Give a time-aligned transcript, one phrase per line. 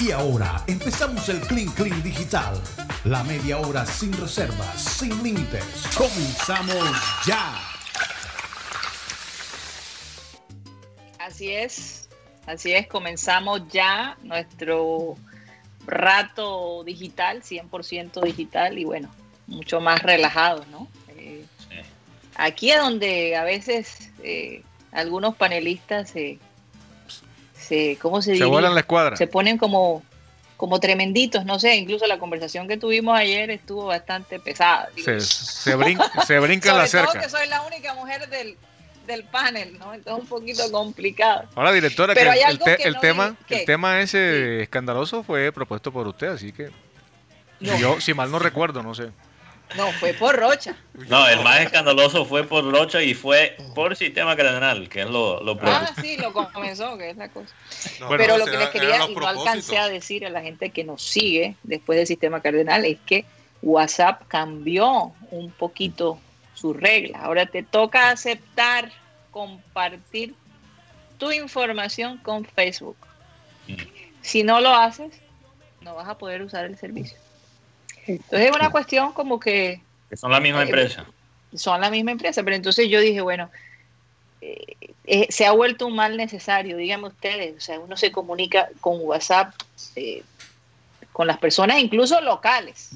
[0.00, 2.60] Y ahora empezamos el Clean Clean Digital.
[3.04, 5.64] La media hora sin reservas, sin límites.
[5.96, 6.84] Comenzamos
[7.26, 7.54] ya.
[11.18, 12.08] Así es,
[12.46, 15.16] así es, comenzamos ya nuestro
[15.86, 19.10] rato digital, 100% digital y bueno,
[19.46, 20.88] mucho más relajado, ¿no?
[21.16, 21.44] Eh,
[22.36, 24.62] aquí es donde a veces eh,
[24.92, 26.38] algunos panelistas se,
[27.66, 28.44] se ¿cómo se dice?
[28.44, 29.16] Se vuelan la escuadra.
[29.16, 30.02] Se ponen como,
[30.56, 34.88] como tremenditos, no sé, incluso la conversación que tuvimos ayer estuvo bastante pesada.
[35.02, 37.12] Se, se, brinca, se brinca la cerca.
[37.12, 38.56] Todo que soy la única mujer del,
[39.06, 39.94] del panel, ¿no?
[39.94, 41.48] Entonces un poquito complicado.
[41.54, 46.52] Ahora, directora, que el, el tema, el tema ese escandaloso fue propuesto por usted, así
[46.52, 46.70] que
[47.60, 49.10] si, yo, si mal no recuerdo, no sé.
[49.74, 50.76] No, fue por Rocha.
[51.08, 55.42] No, el más escandaloso fue por Rocha y fue por Sistema Cardenal, que es lo,
[55.42, 57.54] lo Ah, sí, lo comenzó, que es la cosa.
[58.16, 61.02] Pero lo que les quería, y no alcancé a decir a la gente que nos
[61.02, 63.24] sigue después del Sistema Cardenal, es que
[63.62, 66.18] WhatsApp cambió un poquito
[66.54, 67.20] su regla.
[67.22, 68.92] Ahora te toca aceptar
[69.30, 70.34] compartir
[71.18, 72.96] tu información con Facebook.
[73.66, 73.74] Mm.
[74.22, 75.20] Si no lo haces,
[75.82, 77.18] no vas a poder usar el servicio.
[78.06, 79.80] Entonces es una cuestión como que...
[80.14, 81.06] son la misma eh, empresa.
[81.54, 83.50] Son la misma empresa, pero entonces yo dije, bueno,
[84.40, 88.68] eh, eh, se ha vuelto un mal necesario, díganme ustedes, o sea, uno se comunica
[88.80, 89.54] con WhatsApp,
[91.12, 92.90] con las personas incluso locales.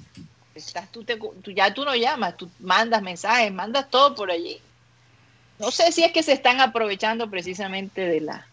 [0.55, 1.19] Estás, tú, te,
[1.55, 4.61] ya tú no llamas, tú mandas mensajes, mandas todo por allí.
[5.58, 8.47] No sé si es que se están aprovechando precisamente de la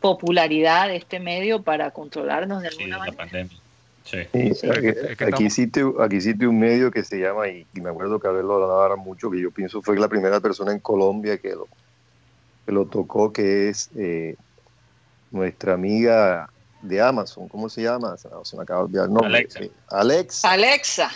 [0.00, 3.16] popularidad de este medio para controlarnos de alguna manera.
[3.16, 3.58] La pandemia.
[4.08, 4.16] Sí.
[5.20, 8.54] aquí, existe, aquí existe un medio que se llama, y, me acuerdo que a verlo
[8.54, 11.68] hablaba mucho, que yo pienso fue la primera persona en Colombia que lo,
[12.64, 14.36] que lo tocó, que es eh,
[15.30, 16.48] nuestra amiga
[16.80, 18.16] de Amazon, ¿cómo se llama?
[18.16, 19.28] Se, me acaba de olvidar el nombre.
[19.28, 19.60] Alexa.
[19.60, 20.50] Eh, Alexa.
[20.52, 21.10] Alexa.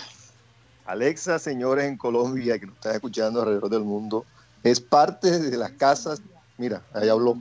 [0.85, 4.27] Alexa, señores en Colombia que nos están escuchando alrededor del mundo,
[4.63, 6.21] es parte de las casas.
[6.59, 7.39] Mira, ahí habló.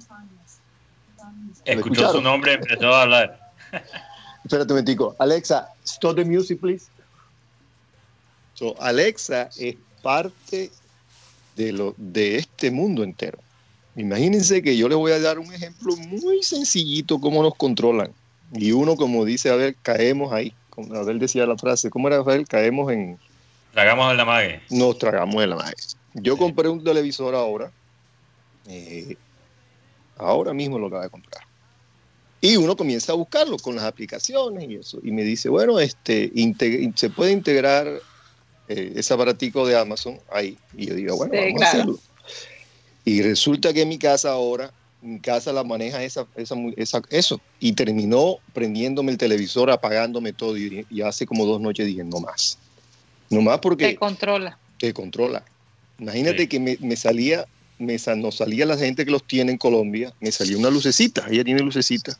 [1.65, 3.51] Escuchó su nombre, empezó a hablar.
[4.43, 5.15] Espérate un momentico.
[5.19, 6.85] Alexa, stop the music, please.
[8.55, 10.71] So, Alexa es parte
[11.55, 13.39] de, lo, de este mundo entero.
[13.95, 18.13] Imagínense que yo les voy a dar un ejemplo muy sencillito cómo nos controlan.
[18.53, 20.53] Y uno, como dice, a ver, caemos ahí.
[20.69, 22.47] Como Abel decía la frase, ¿cómo era Abel?
[22.47, 23.19] Caemos en...
[23.73, 24.61] Tragamos en la mague.
[24.69, 25.75] Nos tragamos en la mague.
[26.13, 27.71] Yo compré un televisor ahora.
[28.67, 29.15] Eh,
[30.17, 31.43] ahora mismo lo acabo de comprar.
[32.41, 34.99] Y uno comienza a buscarlo con las aplicaciones y eso.
[35.03, 36.31] Y me dice, bueno, este,
[36.95, 37.87] se puede integrar
[38.67, 40.57] eh, ese aparatico de Amazon ahí.
[40.75, 41.99] Y yo digo, bueno, vamos a hacerlo.
[43.05, 44.71] Y resulta que en mi casa ahora,
[45.03, 47.39] mi casa la maneja esa, esa, eso.
[47.59, 50.57] Y terminó prendiéndome el televisor, apagándome todo.
[50.57, 52.57] Y, y, hace como dos noches dije, no más.
[53.29, 53.89] No más porque...
[53.89, 54.57] Te controla.
[54.79, 55.45] Te controla.
[56.01, 57.45] Imagínate que me, salía,
[57.77, 61.43] me, nos salía la gente que los tiene en Colombia, me salía una lucecita, ella
[61.43, 62.17] tiene lucecita.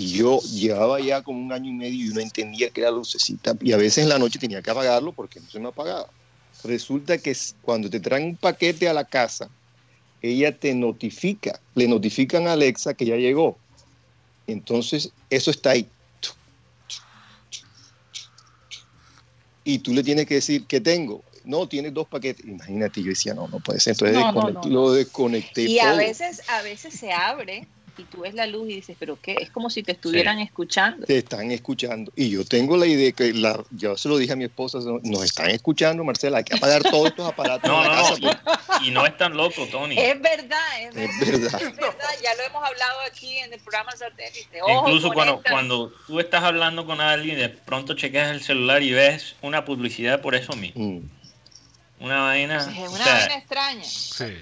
[0.00, 3.54] Y yo llevaba ya como un año y medio y no entendía que era lucecita.
[3.60, 6.08] Y a veces en la noche tenía que apagarlo porque no se me apagaba.
[6.64, 9.50] Resulta que cuando te traen un paquete a la casa,
[10.22, 13.58] ella te notifica, le notifican a Alexa que ya llegó.
[14.46, 15.86] Entonces, eso está ahí.
[19.64, 21.22] Y tú le tienes que decir, ¿qué tengo?
[21.44, 22.44] no, tiene dos paquetes.
[22.46, 23.96] Imagínate, yo decía, no, no puede ser.
[24.00, 25.62] Entonces lo desconecté.
[25.62, 27.66] Y a veces, a veces se abre
[28.00, 31.06] y tú ves la luz y dices, pero qué, es como si te estuvieran escuchando.
[31.06, 32.12] Te están escuchando.
[32.16, 35.24] Y yo tengo la idea que la, yo se lo dije a mi esposa, nos
[35.24, 37.70] están escuchando, Marcela, hay que apagar todos estos aparatos.
[37.70, 38.36] No, no, pues.
[38.82, 39.98] y, no es tan loco, Tony.
[39.98, 41.62] Es verdad, es verdad.
[41.62, 42.10] Es verdad.
[42.22, 44.60] Ya lo hemos hablado aquí en el programa satélite.
[44.68, 49.36] Incluso cuando, cuando tú estás hablando con alguien, de pronto chequeas el celular y ves
[49.42, 50.84] una publicidad por eso mismo.
[50.84, 51.10] Mm.
[52.00, 52.56] Una vaina.
[52.56, 53.84] es una vaina extraña.
[53.84, 54.36] Sí.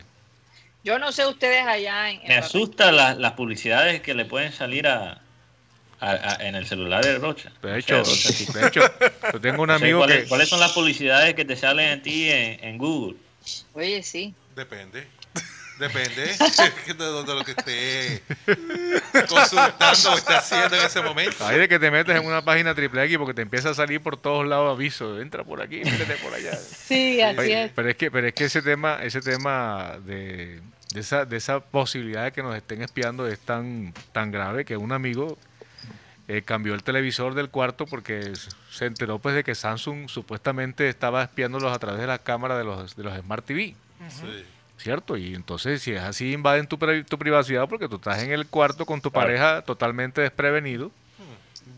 [0.88, 2.22] Yo no sé ustedes allá en.
[2.26, 5.21] me asusta las publicidades que le pueden salir a,
[6.41, 7.53] en el celular de Rocha.
[7.60, 8.80] De hecho, de hecho
[9.34, 10.28] yo tengo un amigo ¿cuáles, que...
[10.30, 13.18] ¿Cuáles son las publicidades que te salen a ti en, en Google?
[13.74, 14.34] Oye, sí.
[14.57, 15.07] Depende.
[15.78, 16.22] Depende
[16.86, 18.22] de, lo que esté
[19.28, 21.47] consultando o esté haciendo en ese momento.
[21.47, 24.01] Hay de que te metes en una página triple X porque te empieza a salir
[24.01, 25.21] por todos lados aviso.
[25.21, 26.57] Entra por aquí, métete por allá.
[26.57, 27.72] Sí, así es.
[27.74, 30.60] Pero es que, pero es que ese tema, ese tema de,
[30.95, 34.93] esa, de esa posibilidad de que nos estén espiando es tan, tan grave que un
[34.93, 35.39] amigo
[36.29, 38.33] eh, cambió el televisor del cuarto porque
[38.71, 42.65] se enteró pues de que Samsung supuestamente estaba espiándolos a través de la cámara de
[42.65, 43.75] los, de los Smart TV.
[44.09, 44.45] sí.
[44.79, 45.17] ¿cierto?
[45.17, 48.87] Y entonces si es así invaden tu, tu privacidad porque tú estás en el cuarto
[48.87, 50.93] con tu pareja totalmente desprevenido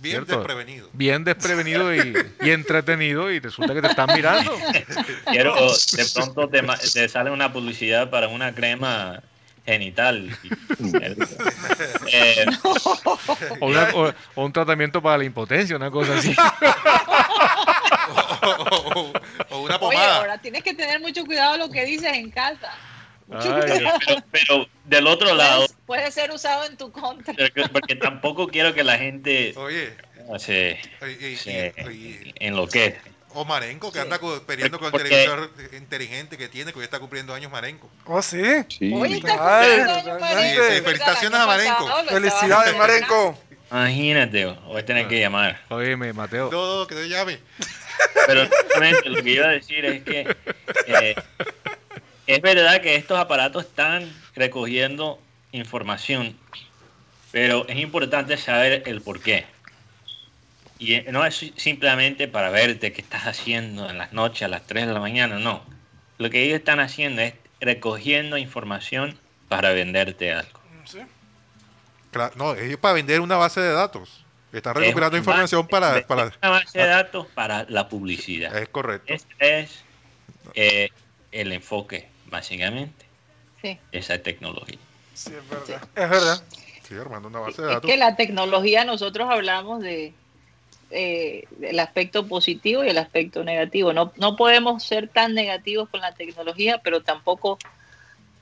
[0.01, 0.39] Bien ¿cierto?
[0.39, 0.89] desprevenido.
[0.93, 4.57] Bien desprevenido y, y entretenido y resulta que te están mirando.
[5.31, 9.23] Quiero, de pronto te, sale una publicidad para una crema
[9.67, 10.35] genital.
[12.13, 12.47] Eh,
[13.61, 16.35] O, una- o- o un tratamiento para la impotencia, una cosa así.
[18.11, 19.13] o, o-
[19.51, 20.17] o una Oye, pomada.
[20.17, 22.73] ahora tienes que tener mucho cuidado lo que dices en casa.
[23.33, 23.91] Ay, pero,
[24.33, 27.33] pero del otro lado, Puede, ser usado en tu contra.
[27.35, 29.93] porque, porque tampoco quiero que la gente Oye,
[30.39, 30.79] se,
[31.21, 33.03] y- se y- y- enloquezca.
[33.35, 36.85] o Marenco, que anda co- peleando con el Porque- televisor inteligente que tiene, que hoy
[36.85, 37.89] está cumpliendo años Marenco.
[38.07, 38.43] Oh, sí.
[38.69, 38.93] Sí.
[38.95, 40.21] Oye, está Ay, cumpliendo años realmente.
[40.21, 40.85] Marenco, Sí, sí, ¿verdad?
[40.85, 41.89] felicitaciones El a Marenco.
[42.09, 42.77] Felicidades.
[42.77, 43.39] Marenco.
[43.71, 45.61] Imagínate, voy a tener que llamar.
[45.69, 46.51] Óyeme, Mateo.
[46.51, 47.39] No, no, que te llame.
[48.27, 48.43] Pero
[49.05, 50.37] lo que iba a decir es que
[50.89, 51.15] eh,
[52.27, 55.21] es verdad que estos aparatos están recogiendo
[55.53, 56.37] información,
[57.33, 59.47] pero es importante saber el por qué.
[60.79, 64.67] Y eh, no es simplemente para verte qué estás haciendo en las noches a las
[64.67, 65.63] 3 de la mañana, no.
[66.19, 69.19] Lo que ellos están haciendo es recogiendo información
[69.49, 70.61] para venderte algo.
[70.85, 71.01] Sí.
[72.11, 74.25] Claro, no, ellos para vender una base de datos.
[74.53, 76.25] Están recuperando Es información base- para, para...
[76.43, 78.57] una base de datos para la publicidad.
[78.57, 79.13] Es correcto.
[79.39, 79.85] Es
[80.55, 80.89] eh,
[81.33, 83.07] el enfoque, básicamente,
[83.63, 83.79] Sí.
[83.93, 84.79] de esa tecnología.
[85.15, 85.83] Sí, es verdad.
[85.95, 86.43] Es verdad.
[86.89, 87.91] Sí, armando una base de Es datos.
[87.91, 90.13] que la tecnología, nosotros hablamos de
[90.93, 93.93] eh, del aspecto positivo y el aspecto negativo.
[93.93, 97.61] No, no podemos ser tan negativos con la tecnología, pero tampoco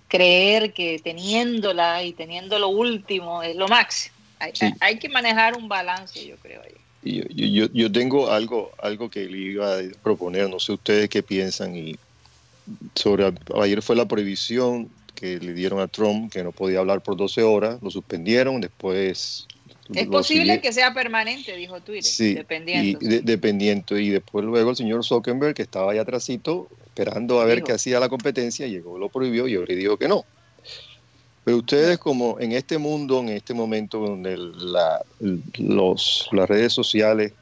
[0.08, 4.14] creer que teniéndola y teniendo lo último es lo máximo.
[4.38, 4.72] Hay, Sí.
[4.80, 6.62] hay que manejar un balance, yo creo.
[6.62, 6.72] ahí.
[7.02, 10.72] Y Yo, yo, yo- yo tengo algo, algo que le iba a proponer, no sé
[10.72, 11.76] ustedes qué piensan.
[11.76, 11.96] Y
[12.94, 17.16] sobre ayer fue la prohibición que le dieron a Trump, que no podía hablar por
[17.16, 19.46] 12 horas, lo suspendieron, después...
[19.94, 22.98] Es posible que sea permanente, dijo Twitter, Sí, dependiendo.
[23.00, 23.98] y de- dependiendo.
[23.98, 27.66] Y después luego el señor Zuckerberg, que estaba allá atrásito, esperando a ver Dijo.
[27.68, 30.26] qué hacía la competencia, llegó, lo prohibió y ahora dijo que no.
[31.42, 35.00] Pero ustedes como en este mundo, en este momento donde la-
[35.58, 37.32] los, las redes sociales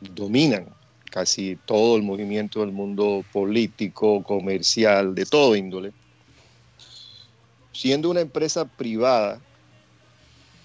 [0.00, 0.66] dominan
[1.14, 5.92] casi todo el movimiento del mundo político, comercial, de todo índole,
[7.72, 9.40] siendo una empresa privada,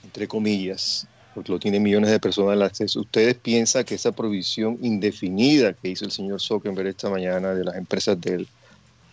[0.04, 1.06] entre comillas,
[1.36, 5.90] porque lo tienen millones de personas al acceso, ¿ustedes piensan que esa provisión indefinida que
[5.90, 8.48] hizo el señor Zuckerberg esta mañana de las empresas de él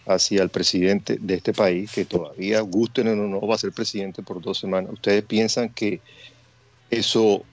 [0.07, 4.23] hacia el presidente de este país, que todavía, gusten o no, va a ser presidente
[4.23, 6.01] por dos semanas, ¿ustedes piensan que
[6.89, 7.45] eso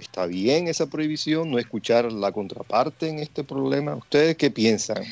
[0.00, 3.94] está bien, esa prohibición, no escuchar la contraparte en este problema?
[3.94, 5.04] ¿Ustedes qué piensan?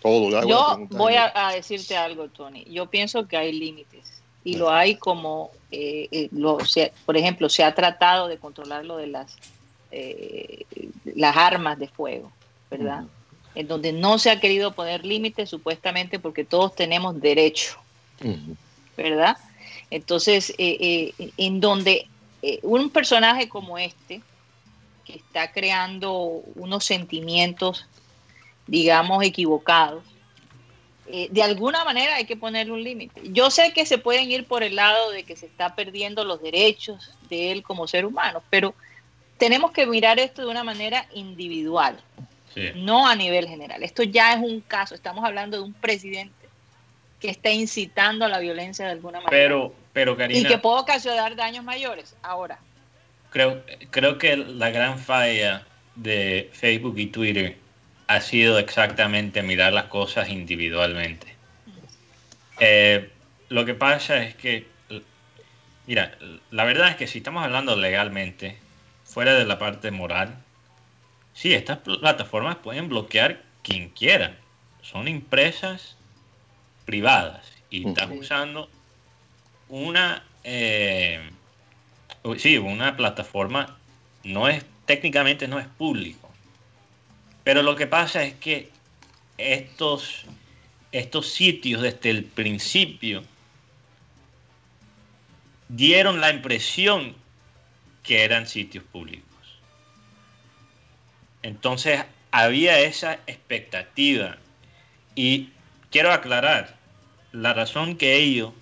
[0.00, 2.64] Todo, Yo voy a decirte algo, Tony.
[2.64, 7.48] Yo pienso que hay límites y lo hay como, eh, eh, lo, se- por ejemplo,
[7.48, 9.36] se ha tratado de controlar lo de las,
[9.90, 10.64] eh,
[11.04, 12.32] las armas de fuego,
[12.70, 13.04] ¿verdad?
[13.54, 17.78] En donde no se ha querido poner límites supuestamente porque todos tenemos derecho.
[18.96, 19.36] ¿verdad?
[19.90, 22.06] Entonces, eh, eh, en donde
[22.62, 24.22] un personaje como este,
[25.10, 26.12] que está creando
[26.54, 27.86] unos sentimientos,
[28.66, 30.04] digamos, equivocados,
[31.12, 33.20] eh, de alguna manera hay que ponerle un límite.
[33.32, 36.40] Yo sé que se pueden ir por el lado de que se está perdiendo los
[36.40, 38.74] derechos de él como ser humano, pero
[39.38, 42.00] tenemos que mirar esto de una manera individual,
[42.54, 42.70] Sí.
[42.76, 43.82] no a nivel general.
[43.82, 46.34] Esto ya es un caso, estamos hablando de un presidente
[47.20, 50.80] que está incitando a la violencia de alguna manera Pero, pero y Karina, que puede
[50.80, 52.16] ocasionar daños mayores.
[52.22, 52.58] Ahora,
[53.30, 57.56] creo, creo que la gran falla de Facebook y Twitter
[58.06, 61.34] ha sido exactamente mirar las cosas individualmente.
[62.58, 63.10] Eh,
[63.48, 64.66] lo que pasa es que,
[65.86, 66.16] mira,
[66.50, 68.58] la verdad es que si estamos hablando legalmente,
[69.04, 70.36] fuera de la parte moral,
[71.34, 74.36] sí, estas plataformas pueden bloquear quien quiera.
[74.82, 75.96] Son empresas
[76.84, 78.18] privadas y están Sí.
[78.18, 78.68] usando
[79.68, 81.30] una, eh,
[82.38, 83.78] sí, una plataforma
[84.24, 86.30] no es técnicamente no es público.
[87.44, 88.70] Pero lo que pasa es que
[89.38, 90.26] estos
[90.92, 93.22] estos sitios desde el principio
[95.68, 97.14] dieron la impresión
[98.02, 99.28] que eran sitios públicos.
[101.42, 104.36] Entonces había esa expectativa
[105.14, 105.50] y
[105.90, 106.76] quiero aclarar
[107.32, 108.52] la razón que ellos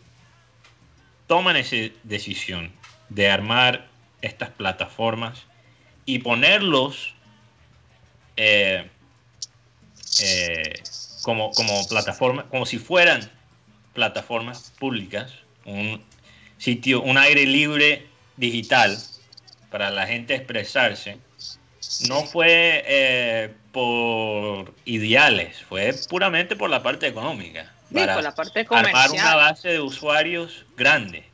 [1.27, 2.78] toman esa decisión
[3.09, 3.89] de armar
[4.23, 5.45] estas plataformas
[6.05, 7.15] y ponerlos
[8.37, 8.89] eh,
[10.23, 10.83] eh,
[11.23, 13.31] como, como plataformas, como si fueran
[13.93, 15.33] plataformas públicas,
[15.65, 16.03] un
[16.57, 18.97] sitio, un aire libre digital,
[19.71, 21.19] para la gente expresarse
[22.09, 27.73] no fue eh, por ideales, fue puramente por la parte económica.
[27.89, 31.25] Sí, para por la parte armar una base de usuarios grande.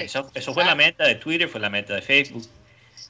[0.00, 2.46] Sí, Eso, eso fue la meta de Twitter, fue la meta de Facebook.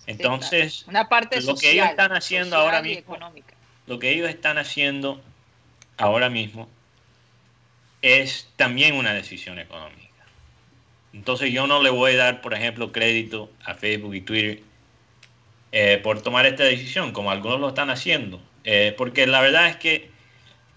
[0.07, 0.91] Entonces, claro.
[1.01, 3.55] una parte lo que ellos están haciendo ahora mismo- económica.
[3.87, 5.21] lo que ellos están haciendo
[5.97, 6.69] ahora mismo
[8.03, 10.03] es también una decisión económica.
[11.13, 14.61] Entonces yo no le voy a dar, por ejemplo, crédito a Facebook y Twitter
[15.73, 19.77] eh, por tomar esta decisión, como algunos lo están haciendo, Eh, porque la verdad es
[19.77, 20.09] que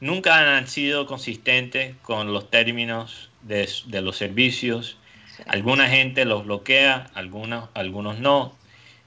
[0.01, 4.97] nunca han sido consistentes con los términos de, de los servicios.
[5.37, 5.43] Sí.
[5.47, 8.55] Alguna gente los bloquea, algunos, algunos no.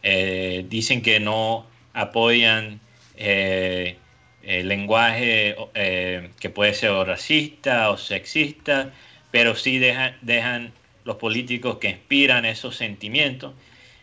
[0.03, 2.81] Eh, dicen que no apoyan
[3.17, 3.97] eh,
[4.43, 8.93] el lenguaje eh, que puede ser o racista o sexista,
[9.31, 10.73] pero sí dejan, dejan
[11.05, 13.53] los políticos que inspiran esos sentimientos.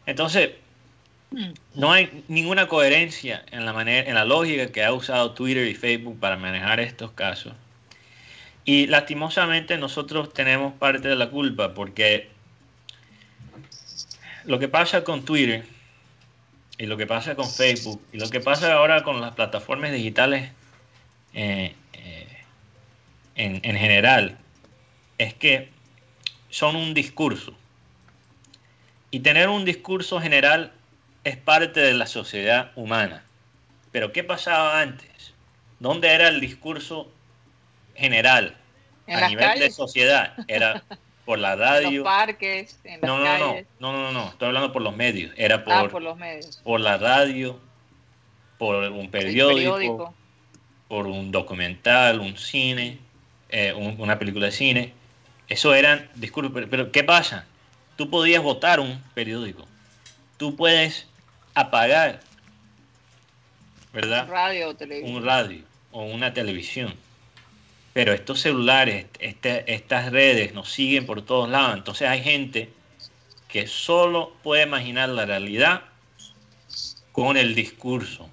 [0.05, 0.51] Entonces,
[1.31, 1.51] Mm.
[1.75, 5.75] no hay ninguna coherencia en la manera, en la lógica que ha usado Twitter y
[5.75, 7.53] Facebook para manejar estos casos.
[8.67, 12.27] Y lastimosamente nosotros tenemos parte de la culpa porque
[14.43, 15.63] lo que pasa con Twitter
[16.77, 20.51] y lo que pasa con Facebook y lo que pasa ahora con las plataformas digitales
[21.33, 22.27] eh, eh,
[23.35, 24.37] en, en general
[25.17, 25.69] es que
[26.49, 27.53] son un discurso.
[29.11, 30.73] Y tener un discurso general
[31.23, 33.23] es parte de la sociedad humana.
[33.93, 35.33] Pero ¿qué pasaba antes?
[35.79, 37.09] ¿Dónde era el discurso
[37.97, 38.55] general
[39.07, 40.33] En a nivel de sociedad?
[40.47, 40.83] Era
[41.25, 42.03] por la en los radio.
[42.03, 45.33] parques, en las No, no, no, no, no, no, no, estoy hablando por los medios.
[45.37, 46.61] Era por, ah, por, por los medios.
[46.65, 47.59] la radio,
[48.57, 50.13] por un periódico,
[50.87, 52.97] por un documental, un cine,
[53.49, 54.93] eh, un- una película de cine.
[55.49, 56.51] Eso eran discursos.
[56.53, 57.45] Pero, pero ¿qué pasa?
[57.95, 59.65] Tú podías votar un periódico.
[60.37, 61.07] Tú puedes
[61.55, 62.19] apagar,
[63.93, 64.27] ¿verdad?
[64.29, 65.15] radio o televisión.
[65.17, 66.93] un radio o una televisión.
[67.97, 71.75] Pero estos celulares, este- estas redes nos siguen por todos lados.
[71.75, 72.69] Entonces hay gente
[73.47, 75.81] que solo puede imaginar la realidad
[77.11, 78.29] con el discurso.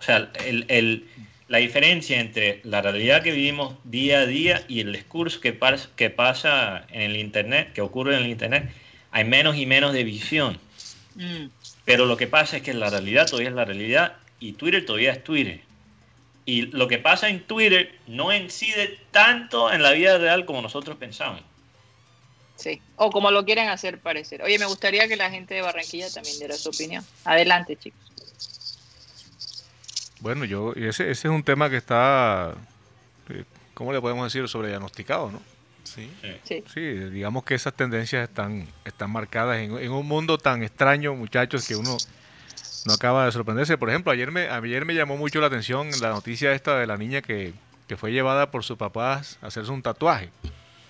[0.00, 1.08] O sea, el- el-
[1.48, 5.88] la diferencia entre la realidad que vivimos día a día y el discurso que, pas-
[5.96, 8.70] que pasa en el Internet, que ocurre en el Internet,
[9.12, 10.58] hay menos y menos de visión.
[11.14, 11.46] Mm.
[11.86, 15.12] Pero lo que pasa es que la realidad todavía es la realidad y Twitter todavía
[15.12, 15.60] es Twitter.
[16.46, 20.96] Y lo que pasa en Twitter no incide tanto en la vida real como nosotros
[20.96, 21.42] pensamos.
[22.54, 24.42] Sí, o como lo quieren hacer parecer.
[24.42, 27.04] Oye, me gustaría que la gente de Barranquilla también diera su opinión.
[27.24, 28.00] Adelante, chicos.
[30.20, 32.54] Bueno, yo, y ese, ese es un tema que está,
[33.28, 34.48] eh, ¿cómo le podemos decir?
[34.48, 35.42] Sobrediagnosticado, ¿no?
[35.84, 36.10] Sí.
[36.44, 36.64] Sí.
[36.72, 41.66] Sí, digamos que esas tendencias están, están marcadas en, en un mundo tan extraño, muchachos,
[41.66, 41.96] que uno
[42.86, 43.76] no acaba de sorprenderse.
[43.78, 46.96] Por ejemplo, ayer me, ayer me llamó mucho la atención la noticia esta de la
[46.96, 47.52] niña que,
[47.88, 50.30] que fue llevada por sus papás a hacerse un tatuaje.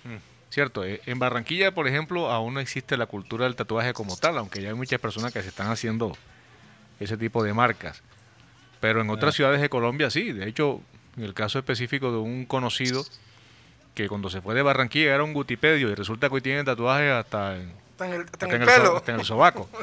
[0.05, 0.17] Mm.
[0.51, 4.39] Cierto, eh, en Barranquilla, por ejemplo, aún no existe la cultura del tatuaje como tal,
[4.39, 6.17] aunque ya hay muchas personas que se están haciendo
[7.01, 8.03] ese tipo de marcas.
[8.81, 10.81] Pero en otras ciudades de Colombia sí, de hecho,
[11.17, 13.05] en el caso específico de un conocido
[13.95, 17.13] que cuando se fue de Barranquilla era un gutipedio y resulta que hoy tiene tatuajes
[17.13, 19.69] hasta en, el, hasta en el so- hasta en el sobaco.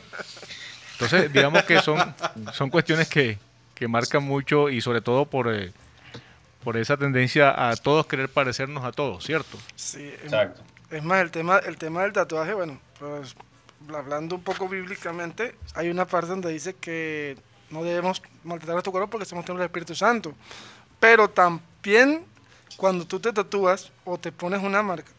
[0.94, 2.14] Entonces, digamos que son,
[2.54, 3.38] son cuestiones que,
[3.76, 5.72] que marcan mucho y sobre todo por, eh,
[6.64, 9.58] por esa tendencia a todos querer parecernos a todos, ¿cierto?
[9.76, 10.62] Sí, es- Exacto.
[10.90, 13.36] Es más, el tema, el tema del tatuaje, bueno, pues
[13.94, 17.36] hablando un poco bíblicamente, hay una parte donde dice que
[17.72, 20.34] no debemos maltratar nuestro cuerpo porque somos templo del Espíritu Santo.
[21.00, 22.24] Pero también
[22.78, 25.12] cuando tú te tatúas o te pones una marca,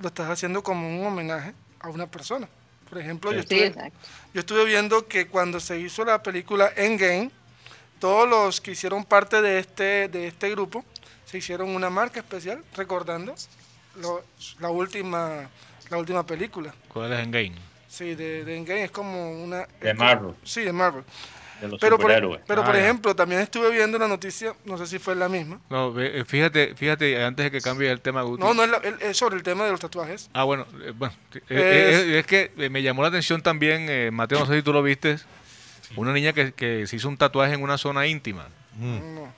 [0.00, 2.48] lo estás haciendo como un homenaje a una persona.
[2.92, 3.98] Por ejemplo, yo estuve, exacto.
[4.34, 7.30] yo estuve viendo que cuando se hizo la película Endgame,
[7.98, 10.84] todos los que hicieron parte de este, de este grupo
[11.24, 13.34] se hicieron una marca especial recordando
[13.96, 14.22] lo-
[14.60, 15.48] la, última,
[15.88, 16.74] la última película.
[16.88, 17.52] ¿Cuál es en game?
[17.88, 19.60] Sí, de, de Endgame es como una...
[19.80, 20.34] De como- Marvel.
[20.44, 21.04] Sí, de Marvel.
[21.62, 22.80] De los Pero por, pero Ah, por ya.
[22.82, 25.60] ejemplo, también estuve viendo una noticia, no sé si fue la misma.
[25.70, 28.42] No, ve- eh, fíjate, fíjate, antes de que cambie el tema, Guti.
[28.42, 30.28] No, no es, la- el- es sobre el tema de los tatuajes.
[30.32, 31.14] Ah, bueno, eh, bueno
[31.48, 34.72] eh, Es- es, que me llamó la atención también, eh, Mateo, no sé si tú
[34.72, 35.18] lo viste,
[35.94, 39.32] una niña que, que se hizo un tatuaje en una zona íntima No.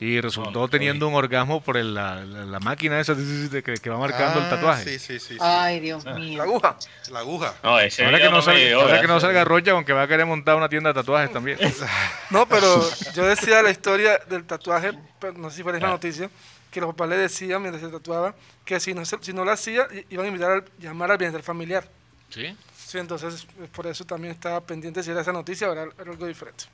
[0.00, 3.90] Y resultó teniendo un orgasmo por el- la, la- la máquina esa de que, que
[3.90, 4.84] va marcando el Ah, tatuaje.
[4.84, 5.34] Sí, sí, sí.
[5.34, 5.38] sí.
[5.40, 6.42] Ay, Dios La mío.
[6.42, 6.76] aguja.
[7.10, 7.54] La aguja.
[7.62, 10.24] No, ese Ahora que no, salga, ahora que no salga Rocha, aunque va a querer
[10.26, 11.58] montar una tienda de tatuajes también.
[12.30, 12.82] No, pero
[13.14, 15.90] yo decía la historia del tatuaje, pero no sé si fue la Ah.
[15.90, 16.30] noticia,
[16.70, 19.50] que los papás le decían mientras se tatuaba que si no, se- si no lo
[19.52, 21.86] hacía, i- iban a invitar a llamar al bienestar familiar.
[22.30, 22.56] ¿Sí?
[22.76, 26.10] Sí, entonces eh, por eso también estaba pendiente si era esa noticia o era, era
[26.10, 26.64] algo diferente.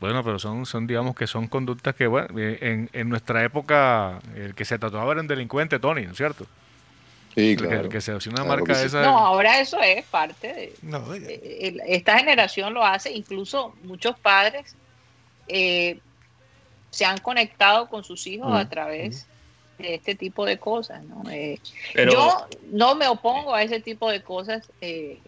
[0.00, 4.20] Bueno, pero son, son digamos que son conductas que, bueno, eh, en, en nuestra época,
[4.36, 6.46] el que se tatuaba era un delincuente, Tony, ¿no es cierto?
[7.34, 7.80] Sí, El que- claro.
[7.82, 8.86] El que se hacía una Claro marca sí.
[8.86, 9.02] esa.
[9.02, 14.76] No, ahora eso es parte de, No, eh, esta generación lo hace, incluso muchos padres
[15.48, 15.98] eh,
[16.90, 19.26] se han conectado con sus hijos Mm, a través
[19.78, 21.02] de este tipo de cosas.
[21.04, 21.28] ¿no?
[21.30, 21.58] Eh,
[21.92, 25.18] Pero yo no me opongo a ese tipo de cosas, eh,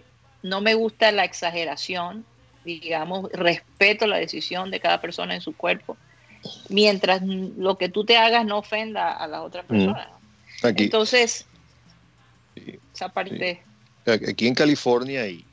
[0.43, 2.25] no me gusta la exageración,
[2.67, 5.97] digamos, respeto la decisión de cada persona en su cuerpo,
[6.69, 9.69] mientras lo que tú te hagas no ofenda a las otras Mm.
[9.69, 10.09] personas.
[10.63, 11.47] Aquí, Entonces,
[12.57, 13.63] Sí, esa parte...
[14.07, 15.47] aquí en California, y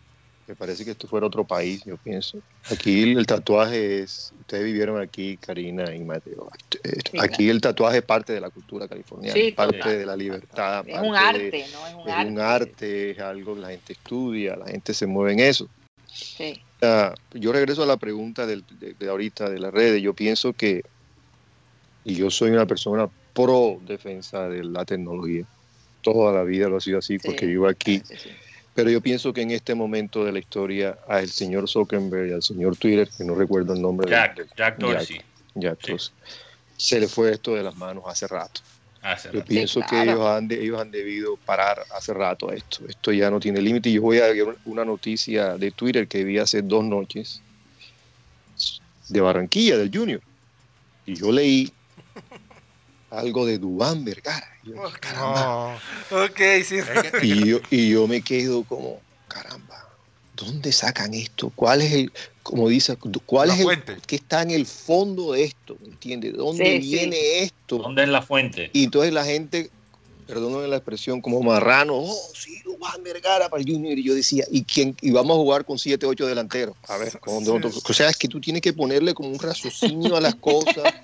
[0.48, 2.40] me parece que esto fuera otro país, yo pienso.
[2.72, 6.50] Aquí el tatuaje es, ustedes vivieron aquí, Karina y Mateo.
[6.84, 9.98] eh, Sí, Aquí el tatuaje es parte de la cultura californiana, Sí, es parte total.
[9.98, 10.86] de la libertad.
[10.88, 11.88] Es un parte de- arte, ¿no?
[11.88, 12.32] Es un es arte.
[12.32, 15.70] un arte, es algo que la gente estudia, la gente se mueve en eso.
[16.06, 16.64] Sí.
[17.34, 20.02] Yo regreso a la pregunta del- de, de ahorita de las redes.
[20.02, 20.84] Yo pienso que,
[22.04, 25.46] y yo soy una persona pro defensa de la tecnología.
[26.02, 27.26] Toda la vida lo ha sido así Sí.
[27.28, 28.02] porque vivo aquí.
[28.06, 28.30] Sí, sí.
[28.76, 32.42] Pero yo pienso que en este momento de la historia, al señor Zuckerberg y al
[32.44, 35.22] señor Twitter, que no recuerdo el nombre de- Jack, de, Jack Dorsey.
[35.56, 36.14] Jack Dorsey,
[36.76, 38.62] se le fue esto de las manos hace rato.
[39.04, 39.46] Hace Yo rato.
[39.50, 40.12] pienso que claro.
[40.12, 42.84] ellos han, de- ellos han debido parar hace rato esto.
[42.88, 43.90] Esto ya no tiene límite.
[43.90, 47.42] Y Yo voy a ver una noticia de Twitter que vi hace dos noches
[49.10, 50.22] de Barranquilla, del Junior.
[51.06, 51.72] Y yo leí
[53.10, 54.48] algo de Dubán Vergara.
[54.64, 55.80] Y yo, caramba.
[56.10, 56.24] no.
[56.24, 56.78] Ok, sí.
[57.22, 59.83] Y yo, y yo me quedo como, caramba,
[60.46, 61.52] ¿dónde sacan esto?
[61.56, 62.12] ¿Cuál es el,
[62.44, 62.96] como dice,
[63.26, 65.78] cuál La es el, que está en el fondo de esto?
[65.82, 66.34] ¿Me entiendes?
[66.34, 66.90] ¿De dónde Sí, sí.
[66.90, 67.78] viene esto?
[67.78, 68.70] ¿Dónde es la fuente?
[68.74, 69.70] Y entonces la gente,
[70.28, 73.98] perdónenme la expresión, como marrano, oh, sí, Dubán Vergara para el Junior.
[73.98, 74.96] Y yo decía, ¿y quién?
[75.02, 76.76] Y vamos a jugar con 7, 8 delanteros.
[76.88, 80.16] A ver, ¿cómo- Sí, o sea, es que tú tienes que ponerle como un raciocinio
[80.16, 80.94] a las cosas.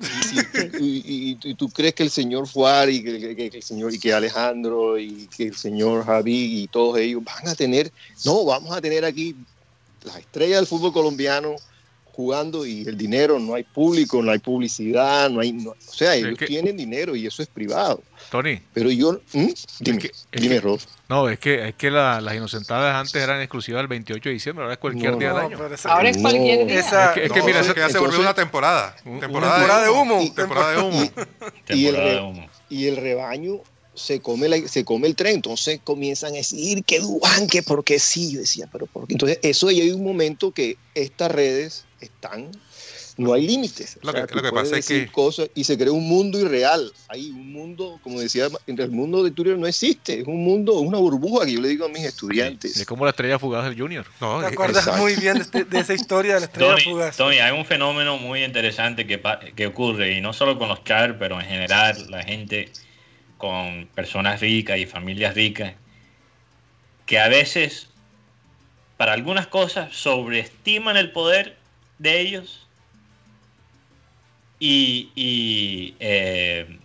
[0.00, 0.39] Y, si-
[0.84, 3.98] y- y- y tú crees que el señor Fuari, y que- que el señor, y
[3.98, 7.92] que Alejandro, y que el señor Javi, y todos ellos van a tener,
[8.24, 9.36] no, vamos a tener aquí
[10.02, 11.54] las estrellas del fútbol colombiano
[12.20, 16.14] jugando y el dinero, no hay público, no hay publicidad, no hay, no- o sea,
[16.14, 18.02] ellos que- tienen dinero y eso es privado.
[18.30, 19.46] Tony, Pero yo, ¿Mm?
[19.80, 20.78] dime, que- es dime, que- Rob.
[21.08, 24.62] no, es que, es que la- las inocentadas antes eran exclusivas del 28 de diciembre,
[24.64, 25.58] ahora es cualquier No, día No, del año.
[25.84, 26.22] Ahora es No.
[26.22, 26.78] cualquier día.
[26.78, 28.94] Esa- Es que, es que no, mira, eso ya se volvió una temporada.
[29.04, 30.34] Un- Temporada, temporada de humo.
[30.34, 31.02] Temporada de humo.
[31.02, 32.46] Y el Temporada re- de humo.
[32.68, 33.54] y el rebaño
[34.00, 37.98] se come, la- se come el tren, entonces comienzan a decir que Dubán, que porque
[37.98, 39.14] sí, yo decía, pero ¿por qué?
[39.14, 42.50] Entonces, eso ya hay un momento que estas redes están,
[43.16, 43.98] no hay límites.
[44.02, 46.90] Lo que- lo pasa es que- cosas y se crea un mundo irreal.
[47.08, 50.96] Hay un mundo, como decía, el mundo de Twitter no existe, es un mundo, una
[50.96, 52.76] burbuja que yo le digo a mis estudiantes.
[52.78, 54.06] es como la estrella fugaz del Junior.
[54.22, 55.02] No, ¿Te es- acuerdas exacto.
[55.02, 57.16] muy bien de, este- de esa historia de la estrella Tony, fugaz?
[57.18, 59.20] Tony, hay un fenómeno muy interesante que,
[59.54, 62.70] que ocurre, y no solo con los char, pero en general la gente
[63.40, 65.72] con personas ricas y familias ricas,
[67.06, 67.88] que a veces,
[68.98, 71.56] para algunas cosas, sobreestiman el poder
[71.98, 72.66] de ellos
[74.60, 76.78] y, y, eh,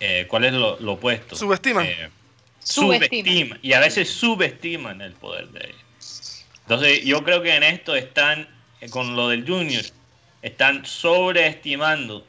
[0.00, 1.36] eh, ¿cuál es lo, lo opuesto?
[1.36, 1.86] Subestiman.
[1.86, 2.10] Eh,
[2.58, 3.08] Subestiman.
[3.08, 3.58] subestiman.
[3.62, 6.44] Y a veces subestiman el poder de ellos.
[6.62, 8.48] Entonces, yo creo que en esto están,
[8.80, 9.84] eh, con lo del Junior,
[10.42, 12.26] están sobreestimando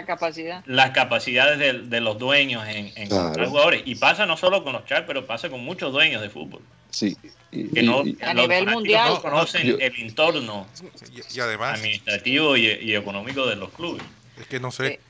[0.00, 0.62] La capacidad.
[0.66, 3.48] las capacidades de, de los dueños en, en Claro.
[3.48, 3.82] jugadores.
[3.86, 6.60] Y pasa no solo con los Char, pero pasa con muchos dueños de fútbol.
[6.90, 7.16] Sí.
[7.50, 9.08] Y, Que no, y- A los nivel mundial.
[9.14, 10.66] no conocen Yo- el entorno
[11.14, 14.02] y, y además, administrativo y, y económico de los clubes.
[14.38, 15.00] es que no sé.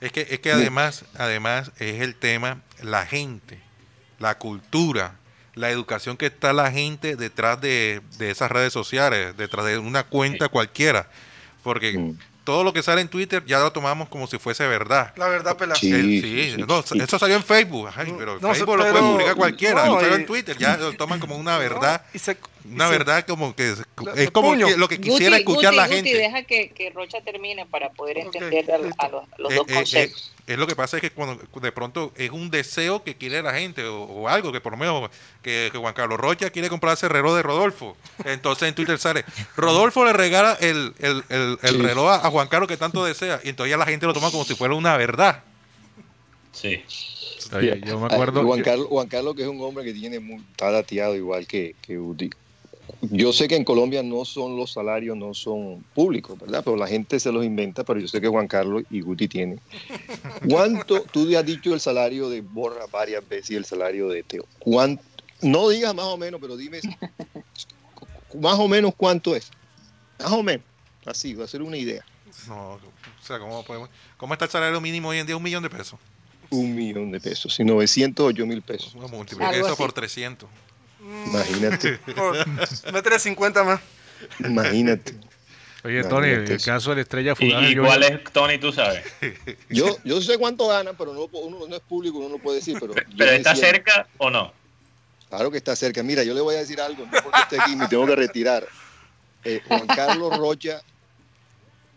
[0.00, 3.58] Es que, es que además, además es el tema, la gente,
[4.18, 5.14] la cultura,
[5.54, 10.04] la educación que está la gente detrás de, de esas redes sociales, detrás de una
[10.04, 11.08] cuenta cualquiera.
[11.62, 12.18] Porque Mm.
[12.46, 15.12] Todo lo que sale en Twitter ya lo tomamos como si fuese verdad.
[15.16, 15.78] La verdad, pelada.
[15.78, 15.90] Sí.
[16.22, 16.96] Sí, sí, no, sí.
[16.98, 20.14] eso salió en Facebook, ay, pero No, Facebook lo pero- puede publicar cualquiera, no, y-
[20.14, 23.54] en Twitter ya lo toman como una verdad, Y se- una y se- verdad como
[23.54, 23.82] que es,
[24.32, 26.14] como que lo que quisiera Guti, escuchar Guti, la Guti, gente.
[26.16, 29.74] deja que, que Rocha termine para poder entender a, los, a los Eh, dos eh,
[29.74, 30.32] conceptos.
[30.46, 33.52] Es lo que pasa es que cuando de pronto es un deseo que quiere la
[33.54, 35.10] gente o, o algo que por lo menos
[35.42, 37.96] que, que Juan Carlos Rocha quiere comprarse el reloj de Rodolfo.
[38.24, 39.24] Entonces en Twitter sale,
[39.56, 41.82] Rodolfo le regala el, el, el- el Sí.
[41.82, 44.30] reloj a, a Juan Carlos que tanto desea y entonces ya la gente lo toma
[44.30, 45.42] como si fuera una verdad.
[46.52, 46.82] Sí.
[47.52, 48.42] Oye, yo me acuerdo.
[48.44, 51.76] Juan, Carlos, Juan Carlos, que es un hombre que tiene muy, está dateado igual que,
[51.82, 52.30] que Uti.
[53.02, 56.62] Yo sé que en Colombia no son los salarios, no son públicos, ¿verdad?
[56.64, 59.60] Pero la gente se los inventa, pero yo sé que Juan Carlos y Guti tienen.
[60.48, 64.22] ¿Cuánto, tú ya has dicho el salario de Borra varias veces y el salario de
[64.22, 65.02] Teo, ¿cuánto,
[65.42, 66.80] No digas más o menos, pero dime
[68.40, 69.50] más o menos cuánto es.
[70.18, 70.64] Más o menos.
[71.04, 72.04] Así, va a ser una idea.
[72.48, 72.80] No, o
[73.22, 75.36] sea, ¿cómo, podemos, ¿cómo está el salario mínimo hoy en día?
[75.36, 75.98] Un millón de pesos.
[76.50, 78.94] Un millón de pesos, y 908 mil pesos.
[78.94, 79.76] Bueno, multiplica eso así.
[79.76, 80.48] por 300.
[81.26, 81.98] Imagínate,
[82.92, 83.80] Métele 50 más.
[84.40, 85.14] imagínate.
[85.84, 86.64] Oye, Tony, el eso.
[86.66, 87.70] caso de la estrella ¿Y, fugaz.
[87.70, 89.04] y yo- cuál es, Tony, tú sabes?
[89.70, 92.76] Yo, yo sé cuánto gana, pero no, uno no es público, uno no puede decir.
[92.80, 94.52] Pero, ¿Pero está decía- cerca o no?
[95.28, 96.02] Claro que está cerca.
[96.02, 98.66] Mira, yo le voy a decir algo, no porque esté aquí, me tengo que retirar.
[99.44, 100.82] Eh, Juan Carlos Rocha,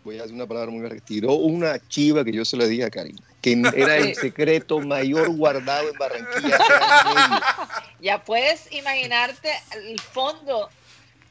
[0.03, 2.83] voy a decir una palabra muy larga, tiró una chiva que yo se le dije
[2.85, 6.59] a Karina, que era el secreto mayor guardado en Barranquilla.
[8.01, 10.71] Ya puedes imaginarte el fondo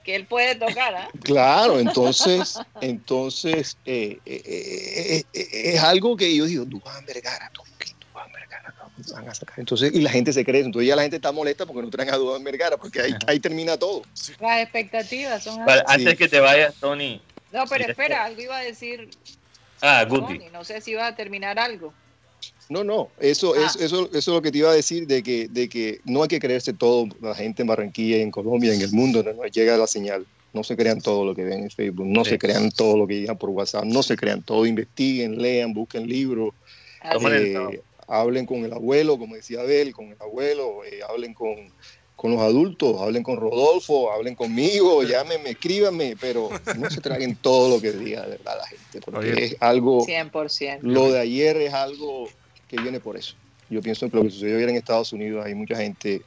[0.04, 1.08] que él puede tocar, ¿ah?
[1.22, 7.62] Claro, entonces, entonces eh, eh, eh, eh, es algo que yo digo, Dubán Vergara, ¿tú?
[8.06, 9.58] Dubán Vergara, no, van a sacar.
[9.58, 12.10] Entonces, y la gente se cree, entonces ya la gente está molesta porque no traen
[12.10, 14.02] a Dubán Vergara, porque ahí, ahí termina todo.
[14.40, 15.82] Las expectativas son Vale.
[15.86, 17.22] Antes que te vayas, Tony.
[17.50, 19.08] No, pero espera, algo iba a decir
[19.82, 20.38] Ah, Guti.
[20.38, 20.50] Tony.
[20.52, 21.92] No sé si iba a terminar algo.
[22.68, 23.64] No, no, eso, Ah.
[23.66, 26.22] es, eso, eso es lo que te iba a decir, de que, de que no
[26.22, 29.44] hay que creerse todo, la gente en Barranquilla, en Colombia, en el mundo, no, no
[29.46, 30.26] llega la señal.
[30.52, 32.30] No se crean todo lo que ven en Facebook, no Sí.
[32.30, 36.06] se crean todo lo que digan por WhatsApp, no se crean todo, investiguen, lean, busquen
[36.08, 36.54] libros,
[37.04, 41.54] eh, hablen con el abuelo, como decía Abel, con el abuelo, eh, hablen con,
[42.18, 47.76] con los adultos, hablen con Rodolfo, hablen conmigo, llámenme, escríbanme, pero no se traguen todo
[47.76, 49.44] lo que diga de verdad la gente, porque Oye.
[49.44, 50.80] es algo, 100%.
[50.82, 52.28] lo de ayer es algo
[52.66, 53.36] que viene por eso.
[53.70, 56.22] Yo pienso que lo que sucedió ayer en Estados Unidos, hay mucha gente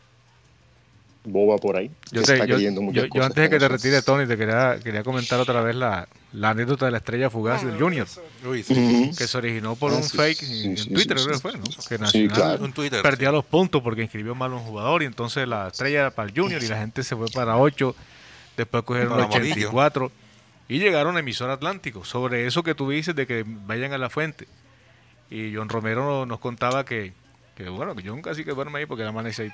[1.23, 1.91] boba por ahí.
[2.11, 5.03] Yo, te- está yo- yo- yo antes de que te retires, Tony, te quería, quería
[5.03, 8.07] comentar otra vez la, la anécdota de la estrella fugaz del Junior,
[8.43, 8.73] Uy, sí.
[8.73, 9.15] Ujú.
[9.15, 11.33] que se originó por Ah, un sí, fake sí, en, sí, Twitter, sí, creo que
[11.35, 11.65] sí, fue, ¿no?
[11.65, 12.63] sí, Que sí, Nacional claro.
[12.63, 13.01] Un Twitter.
[13.03, 16.27] perdía los puntos porque inscribió mal a un jugador y entonces la estrella era para
[16.29, 17.95] el Junior y la gente se fue para 8,
[18.57, 19.51] después cogieron los Amarillo.
[19.69, 20.11] 84
[20.69, 24.09] y llegaron a emisor Atlántico sobre eso que tú dices de que vayan a la
[24.09, 24.47] fuente.
[25.29, 27.13] Y John Romero nos contaba que,
[27.55, 29.51] que bueno, que John casi que duerme ahí porque la amanece ahí.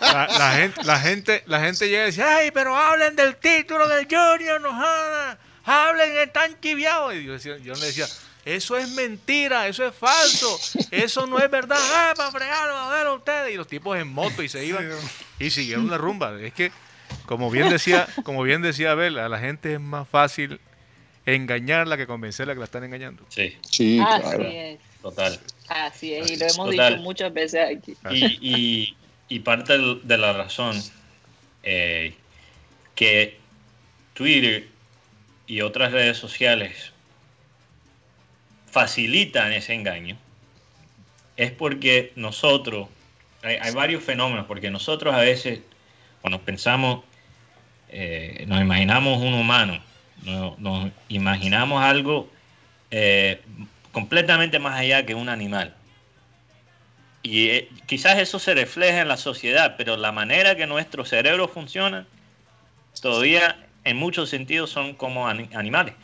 [0.00, 3.88] La, la gente, la gente, la gente llega y dice, ay, pero hablen del título
[3.88, 7.14] del Junior, no jodan, hablen, están chiviados.
[7.14, 8.06] Y yo, decía, yo le decía,
[8.44, 10.58] eso es mentira, eso es falso,
[10.90, 13.52] eso no es verdad, ah, para fregarlo, a ver ustedes.
[13.54, 14.88] Y los tipos en moto y se iban
[15.38, 16.38] y siguieron la rumba.
[16.40, 16.72] Es que,
[17.26, 20.60] como bien decía, como bien decía Abel, a la gente es más fácil
[21.24, 23.24] engañarla que convencerla que la están engañando.
[23.28, 24.42] Sí, Sí, Así claro.
[24.44, 24.78] es.
[25.00, 25.40] total.
[25.68, 26.30] Así es.
[26.30, 26.90] Y lo hemos Total.
[26.94, 27.96] dicho muchas veces aquí.
[28.10, 28.96] Y, y-
[29.32, 30.76] y parte de la razón
[31.62, 32.14] eh,
[32.94, 33.38] que
[34.12, 34.68] Twitter
[35.46, 36.92] y otras redes sociales
[38.70, 40.18] facilitan ese engaño
[41.38, 42.88] es porque nosotros,
[43.42, 45.60] hay, varios fenómenos, porque nosotros a veces
[46.20, 47.02] cuando pensamos,
[47.88, 49.82] eh, nos imaginamos un humano,
[50.24, 52.30] no- nos imaginamos algo
[52.90, 53.40] eh,
[53.92, 55.74] completamente más allá que un animal.
[57.22, 61.46] Y eh, quizás eso se refleja en la sociedad, pero la manera que nuestro cerebro
[61.48, 62.06] funciona
[63.00, 65.94] todavía en muchos sentidos son como ani- animales.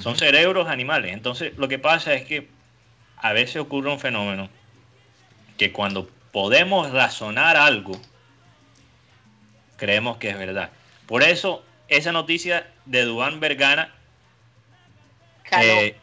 [0.00, 1.12] Son cerebros animales.
[1.14, 2.48] Entonces lo que pasa es que
[3.16, 4.50] a veces ocurre un fenómeno
[5.56, 8.00] que cuando podemos razonar algo,
[9.76, 10.70] creemos que es verdad.
[11.06, 13.94] Por eso esa noticia de Duan Vergara
[15.44, 15.64] Caló.
[15.80, 15.96] eh,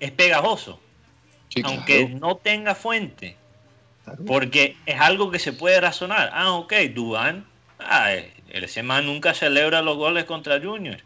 [0.00, 0.80] es pegajoso,
[1.64, 3.36] aunque no tenga fuente.
[4.04, 4.24] Claro.
[4.24, 6.30] Porque es algo que se puede razonar.
[6.32, 7.46] Ah, ok, Dubán,
[7.78, 10.98] ah, el man nunca celebra los goles contra Junior.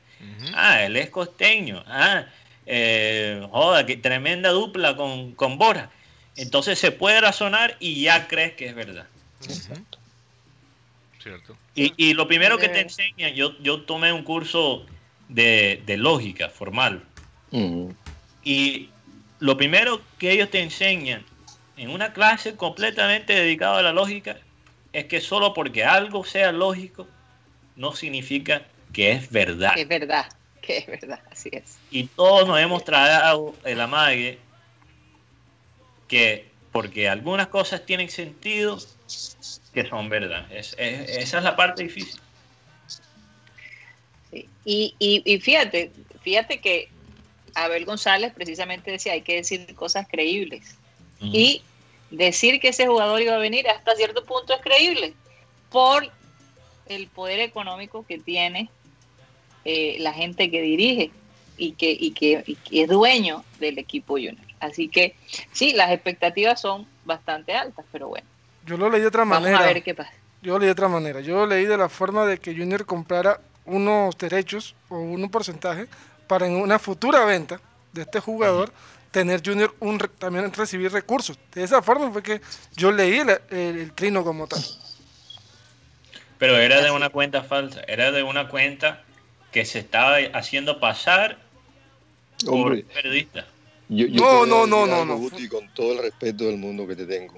[0.54, 1.82] Ah, él es costeño.
[1.86, 2.26] Ah,
[2.66, 5.90] eh, joda, qué tremenda dupla con, con Bora.
[6.36, 9.06] Entonces se puede razonar y ya crees que es verdad.
[9.40, 9.98] ¿Cierto?
[11.74, 12.82] Y, y lo primero que te Eh.
[12.82, 14.86] enseñan, yo, yo tomé un curso
[15.28, 17.02] de, de lógica formal.
[17.50, 17.94] Ujú.
[18.44, 18.88] Y
[19.40, 21.24] lo primero que ellos te enseñan
[21.78, 24.36] en una clase completamente dedicada a la lógica
[24.92, 27.06] es que solo porque algo sea lógico
[27.76, 28.62] no significa
[28.92, 29.72] que es verdad.
[29.76, 30.26] Es verdad.
[30.60, 31.20] Que es verdad.
[31.30, 31.78] Así es.
[31.90, 34.38] Y todos nos hemos tragado el amague
[36.08, 38.78] que porque algunas cosas tienen sentido
[39.72, 40.50] que son verdad.
[40.52, 42.20] Es- es- esa es la parte difícil.
[44.30, 44.48] Sí.
[44.64, 45.90] Y, y, y fíjate,
[46.22, 46.88] fíjate que
[47.54, 50.76] Abel González precisamente decía hay que decir cosas creíbles.
[51.20, 51.62] Y
[52.10, 55.14] decir que ese jugador iba a venir hasta cierto punto es creíble
[55.70, 56.08] por
[56.86, 58.70] el poder económico que tiene
[59.64, 61.10] eh, la gente que dirige
[61.58, 64.36] y que, y, que, y que es dueño del equipo junior.
[64.60, 65.14] Así que
[65.52, 68.26] sí, las expectativas son bastante altas, pero bueno,
[68.66, 69.58] Yo lo leí de otra vamos manera.
[69.60, 70.12] a ver qué pasa.
[70.42, 71.20] yo lo leí de otra manera.
[71.20, 75.86] Yo lo leí de la forma de que Junior comprara unos derechos o un porcentaje
[76.26, 77.60] para en una futura venta
[77.92, 78.72] de este jugador
[79.10, 81.38] tener Junior un, re- también recibir recursos.
[81.54, 82.40] De esa forma fue que
[82.76, 84.62] yo leí el, el- el trino como tal.
[86.38, 89.02] Pero era de una cuenta falsa, era de una cuenta
[89.50, 91.38] que se estaba haciendo pasar
[92.44, 93.46] por Hombre, un periodista.
[93.88, 95.16] yo, yo No, no, no, no, no.
[95.16, 97.34] Guti, con todo el respeto del mundo que te tengo.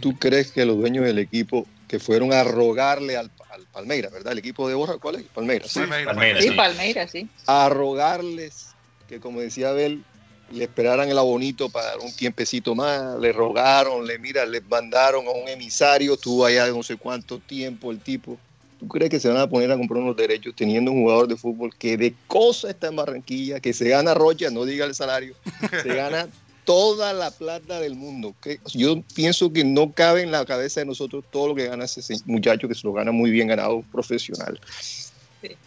[0.00, 4.32] ¿Tú crees que los dueños del equipo que fueron a rogarle al, al Palmeiras, ¿verdad?
[4.32, 5.22] El equipo de Borja, ¿cuál es?
[5.24, 5.70] Palmeiras.
[5.70, 5.80] sí.
[5.80, 6.06] Palmeiras.
[6.14, 6.56] Palmeiras, Sí, sí.
[6.56, 7.28] Palmeiras, sí.
[7.46, 8.68] A rogarles
[9.08, 10.04] que, como decía Abel,
[10.50, 15.30] le esperaran el abonito para un tiempecito más, le rogaron, le mira, le mandaron a
[15.30, 18.38] un emisario, estuvo allá de no sé cuánto tiempo el tipo.
[18.78, 21.36] ¿Tú crees que se van a poner a comprar unos derechos teniendo un jugador de
[21.36, 25.34] fútbol que de cosa está en Barranquilla, que se gana Rocha, no diga el salario,
[25.82, 26.28] se gana
[26.64, 28.34] toda la plata del mundo?
[28.40, 31.86] que Yo pienso que no cabe en la cabeza de nosotros todo lo que gana
[31.86, 34.60] ese muchacho que se lo gana muy bien ganado profesional.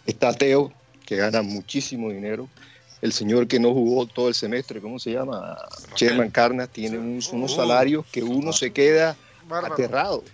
[0.06, 0.72] Está Teo,
[1.04, 2.48] que gana muchísimo dinero.
[3.02, 5.58] El señor que no jugó todo el semestre, ¿cómo se llama?
[5.96, 7.56] Sherman Carnas, tiene un- unos Uh.
[7.56, 9.16] salarios que uno se queda
[9.48, 9.74] Bárbaro.
[9.74, 10.24] aterrado.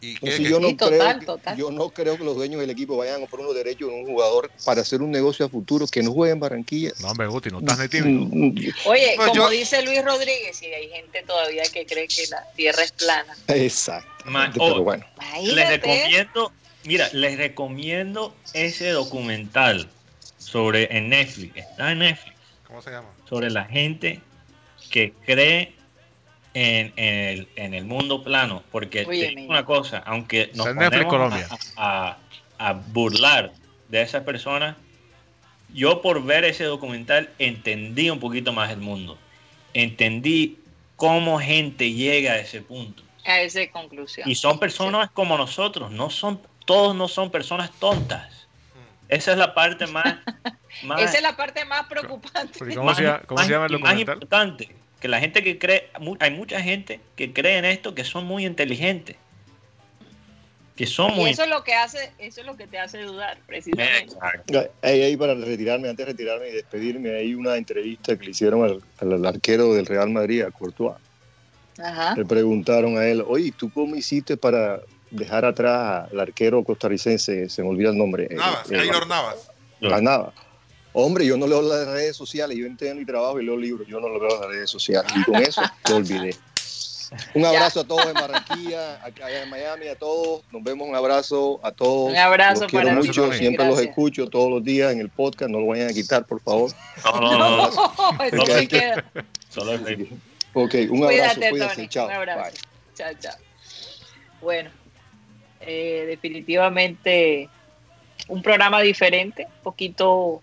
[0.00, 1.56] ¿Y, y Entonces qué- yo no, total, creo que, total.
[1.56, 4.06] yo no creo que los dueños del equipo vayan a comprar unos derechos de un
[4.06, 6.92] jugador para hacer un negocio a futuro que no juegue en Barranquilla.
[7.00, 8.26] No, hombre, Guti, no estás ni tímido.
[8.30, 8.54] Mm,
[8.86, 12.44] Oye, Pues como yo- dice Luis Rodríguez, y hay gente todavía que cree que la
[12.54, 13.36] tierra es plana.
[13.48, 14.08] Exacto.
[14.30, 15.04] Ma- Pero oh, bueno,
[15.42, 16.52] Les recomiendo,
[16.84, 19.90] mira, les recomiendo ese documental
[20.52, 22.36] sobre en Netflix, está en Netflix,
[22.66, 23.08] ¿Cómo se llama?
[23.28, 24.20] sobre la gente
[24.90, 25.72] que cree
[26.54, 30.66] en, en el, en el mundo plano, porque Oye, te digo una cosa, aunque nos
[30.66, 31.48] Netflix, ponemos Colombia.
[31.76, 32.18] a, a-
[32.58, 33.52] a burlar
[33.88, 34.76] de esas personas,
[35.74, 39.18] yo por ver ese documental entendí un poquito más el mundo,
[39.74, 40.58] entendí
[40.96, 43.02] cómo gente llega a ese punto.
[43.24, 44.30] A esa conclusión.
[44.30, 48.41] Y son personas como nosotros, no son, todos no son personas tontas.
[49.12, 50.16] Esa es la parte más,
[50.84, 52.58] más, Esa es la parte más preocupante.
[52.58, 54.14] ¿Cómo, más- se, llama- cómo más- se llama el y más documental?
[54.14, 54.68] importante,
[55.00, 58.46] que la gente que cree, hay mucha gente que cree en esto que son muy
[58.46, 59.16] inteligentes.
[60.76, 63.02] Que son Y muy eso es lo que hace, eso es lo que te hace
[63.02, 64.14] dudar, precisamente.
[64.14, 64.70] Exacto.
[64.80, 68.64] ahí, ahí para retirarme, antes de retirarme y despedirme, hay una entrevista que le hicieron
[68.64, 70.96] al, al arquero del Real Madrid, a Courtois.
[71.78, 72.14] Ajá.
[72.16, 74.80] Le preguntaron a él, oye, ¿tú cómo hiciste para
[75.12, 77.48] dejar atrás al arquero costarricense?
[77.48, 78.26] Se me olvida el nombre.
[78.30, 79.36] eh, Navas, eh, Keylor Navas.
[79.80, 80.32] La Nava.
[80.94, 83.86] Hombre, yo no leo las redes sociales, yo entré en mi trabajo y leo libros,
[83.88, 85.10] yo no lo veo en las redes sociales.
[85.16, 86.36] Y con eso te olvidé.
[87.34, 90.42] Un abrazo a todos en Barranquilla, acá en Miami, a todos.
[90.50, 92.10] Nos vemos, un abrazo a todos.
[92.10, 93.36] Un abrazo Los quiero para mucho, ti.
[93.38, 96.40] siempre los escucho todos los días en el podcast, no lo vayan a quitar, por
[96.40, 96.70] favor.
[97.04, 98.48] No, no, no, no, Ok.
[98.58, 99.04] se queda.
[99.50, 100.18] solo el Facebook.
[100.54, 101.88] Ok, un abrazo, Cuídate, cuídense, Tony.
[101.88, 102.06] chao.
[102.06, 102.40] Un abrazo.
[102.50, 102.60] Bye.
[102.94, 103.34] Chao, chao.
[104.40, 104.70] Bueno,
[105.66, 107.48] eh, definitivamente
[108.28, 110.42] un programa diferente, un poquito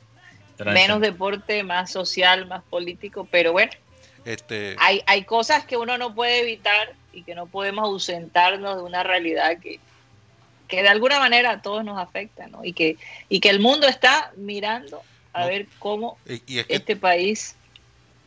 [0.65, 3.71] menos deporte, más social, más político, pero bueno,
[4.25, 8.83] Este, hay, hay cosas que uno no puede evitar y que no podemos ausentarnos de
[8.83, 9.79] una realidad que,
[10.67, 12.63] que de alguna manera a todos nos afecta, ¿no?
[12.63, 12.97] Y que,
[13.29, 15.01] y que el mundo está mirando
[15.33, 15.47] a No.
[15.47, 17.55] ver cómo y, y es que este país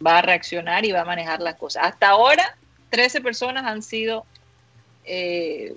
[0.05, 1.85] va a reaccionar y va a manejar las cosas.
[1.85, 2.59] Hasta ahora,
[2.91, 4.27] 13 personas han sido,
[5.05, 5.75] eh,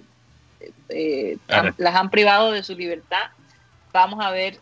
[0.90, 3.24] eh, han- las han privado de su libertad.
[3.94, 4.60] Vamos a ver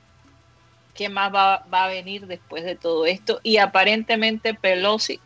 [0.94, 3.40] qué más va, va a venir después de todo esto.
[3.44, 5.20] Y aparentemente Pelosi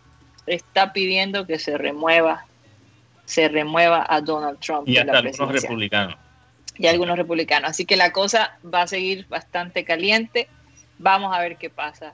[0.46, 2.46] está pidiendo que se remueva,
[3.26, 6.16] se remueva a Donald Trump Y hasta la algunos republicanos.
[6.78, 7.70] y algunos republicanos.
[7.72, 10.48] Así que la cosa va a seguir bastante caliente.
[11.00, 12.14] Vamos a ver qué pasa.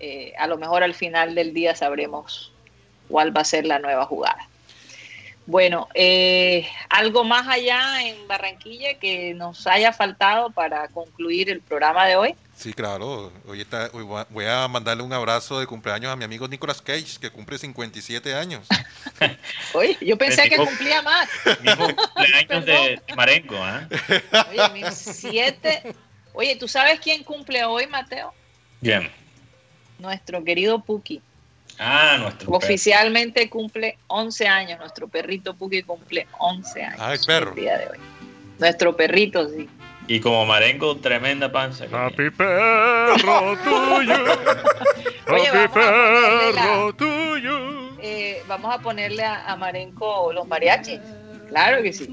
[0.00, 2.52] Eh, a lo mejor al final del día sabremos
[3.08, 4.47] cuál va a ser la nueva jugada.
[5.48, 12.04] Bueno, eh, algo más allá en Barranquilla que nos haya faltado para concluir el programa
[12.04, 12.34] de hoy.
[12.54, 13.32] Sí, claro.
[13.46, 17.18] Hoy está, hoy voy a- mandarle un abrazo de cumpleaños a mi amigo Nicolas Cage,
[17.18, 18.66] que cumple 57 años.
[19.72, 21.30] Oye, yo pensé que cumplía más.
[21.62, 23.88] Mismo cumpleaños de Marenco, ¿ah?
[24.50, 25.94] Oye, mis siete.
[26.34, 28.34] Oye, ¿tú sabes quién cumple hoy, Mateo?
[28.82, 29.10] Bien.
[29.98, 31.22] Nuestro querido Puki.
[31.78, 32.56] Ah, nuestro perro.
[32.58, 34.78] Oficialmente cumple 11 años.
[34.78, 37.00] Nuestro perrito Puki cumple 11 años.
[37.00, 37.50] Ay, perro.
[37.50, 37.98] El día de hoy.
[38.58, 39.68] Nuestro perrito, sí.
[40.08, 41.84] Y como Marenco, tremenda panza.
[41.92, 44.14] Happy perro tuyo.
[45.28, 47.90] Oye, la- perro tuyo.
[48.00, 51.00] Eh, vamos a ponerle a, a Marenco los mariachis.
[51.48, 52.08] Claro que sí.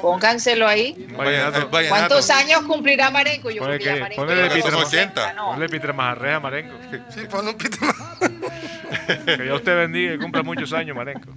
[0.00, 0.94] Pónganselo ahí.
[1.16, 1.58] Vallenato.
[1.58, 2.08] El vallenato.
[2.08, 3.50] ¿Cuántos años cumplirá Marenco?
[3.50, 4.90] Yo Ponle que Marenco ponle Peter Más.
[4.90, 5.46] 60, ¿no?
[5.50, 6.74] Ponle Peter Majarreja a Marenco.
[7.10, 7.56] Sí, un.
[9.24, 11.30] Que Dios te bendiga y cumpla muchos años, Marenco.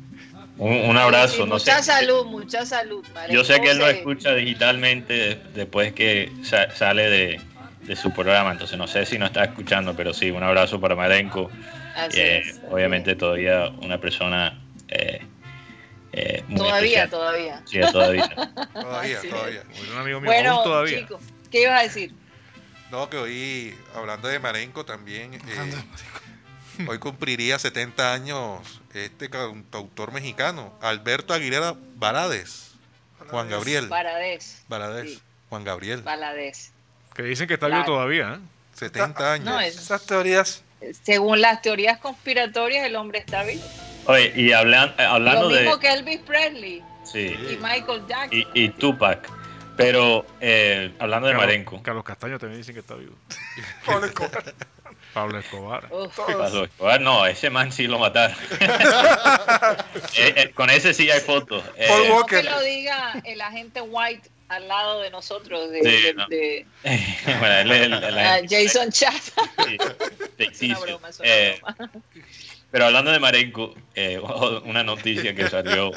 [0.58, 1.46] Un, abrazo.
[1.46, 3.04] no mucha salud, mucha salud.
[3.30, 8.88] Yo sé que él lo escucha digitalmente después que sale de, su programa, entonces no
[8.88, 11.50] sé si no está escuchando, pero sí, un abrazo para Marenco.
[12.14, 14.60] Eh, obviamente todavía una persona...
[14.90, 15.22] Eh,
[16.14, 17.62] eh, todavía, todavía.
[17.66, 18.30] Sí, todavía.
[18.74, 19.64] todavía, todavía.
[19.92, 21.00] Un amigo mío bueno, todavía.
[21.00, 21.20] Chico,
[21.52, 22.14] ¿qué ibas a decir?
[22.92, 25.42] No, que hoy, hablando de Marenco también,
[26.88, 32.74] hoy cumpliría 70 años este cantautor mexicano, Alberto Aguilera Barades.
[33.30, 33.88] Juan Gabriel.
[33.88, 34.64] Baradés.
[34.68, 35.22] Baradés.
[35.50, 36.02] Juan Gabriel.
[36.04, 36.72] Baladés.
[37.16, 38.36] Que dicen que está vivo todavía.
[38.36, 38.40] ¿eh?
[38.76, 39.46] 70 años.
[39.46, 40.64] No, esas teorías.
[41.04, 43.64] Según las teorías conspiratorias, el hombre está vivo.
[44.06, 45.80] Oye, y hablan, eh, hablando Lo mismo de.
[45.80, 46.84] que Elvis Presley.
[47.04, 47.36] Sí.
[47.52, 48.46] Y Michael Jackson.
[48.54, 49.30] Y, Tupac.
[49.76, 51.82] Pero eh, hablando de Marenco.
[51.82, 53.16] Carlos Castaño también dicen que está vivo.
[53.86, 54.54] Pablo Escobar.
[55.14, 55.40] Pablo
[56.64, 58.36] Escobar, no, ese man sí lo mataron.
[60.16, 61.64] Eh, eh, con ese sí hay fotos.
[61.76, 61.88] Eh,
[62.28, 66.66] que lo diga el agente White al lado de nosotros de,
[68.50, 69.22] Jason Chat.
[70.54, 70.74] Sí,
[72.74, 73.76] pero hablando de Marenco,
[74.66, 75.92] una noticia que salió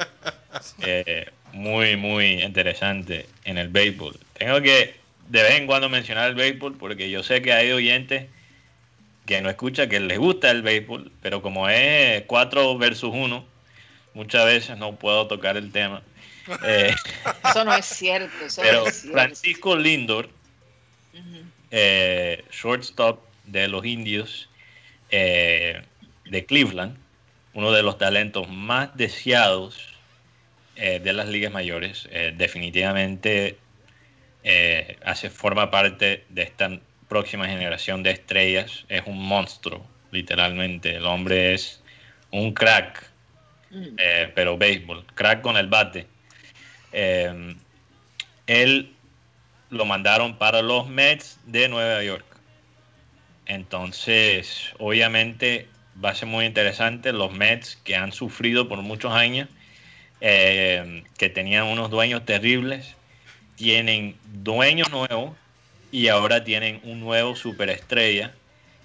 [1.54, 4.20] muy, muy interesante en el béisbol.
[4.34, 4.94] Tengo que
[5.28, 8.26] de vez en cuando mencionar el béisbol porque yo sé que hay oyentes
[9.24, 13.42] que no escucha, que les gusta el béisbol, pero como es 4 versus 1,
[14.12, 16.02] muchas veces no puedo tocar el tema.
[16.64, 16.94] Eh,
[17.50, 18.30] eso no es cierto.
[18.62, 20.28] pero Francisco Lindor,
[21.72, 24.48] eh, shortstop de los indios
[25.10, 25.82] eh,
[26.30, 26.96] de Cleveland,
[27.54, 29.94] uno de los talentos más deseados
[30.74, 33.56] de las ligas mayores, definitivamente
[35.04, 36.68] hace forma parte de esta
[37.08, 40.96] próxima generación de estrellas es un monstruo, literalmente.
[40.96, 41.82] El hombre es
[42.30, 43.10] un crack,
[43.70, 43.84] mm.
[43.98, 46.06] eh, pero béisbol, crack con el bate.
[46.92, 47.54] Eh,
[48.46, 48.92] él
[49.70, 52.24] lo mandaron para los Mets de Nueva York.
[53.46, 55.68] Entonces, obviamente
[56.04, 57.12] va a ser muy interesante.
[57.12, 59.48] Los Mets que han sufrido por muchos años,
[60.20, 62.94] eh, que tenían unos dueños terribles,
[63.56, 65.36] tienen dueños nuevos
[65.90, 68.34] y ahora tienen un nuevo superestrella.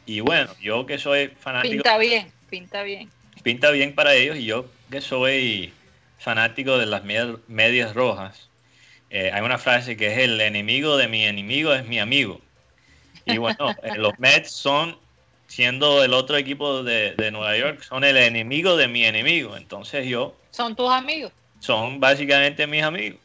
[0.06, 1.74] Y bueno, yo que soy fanático.
[1.74, 3.10] Pinta bien, pinta bien.
[3.44, 5.74] Pinta bien para ellos y yo que soy
[6.20, 8.50] fanático de las medias, rojas.
[9.10, 12.40] Eh, hay una frase que es el enemigo de mi enemigo es mi amigo.
[13.26, 14.98] Y bueno, eh, los Mets son,
[15.52, 19.58] siendo el otro equipo de, de Nueva York, son el enemigo de mi enemigo.
[19.58, 20.34] Entonces yo...
[20.52, 21.34] Son tus amigos.
[21.60, 23.20] Son básicamente mis amigos.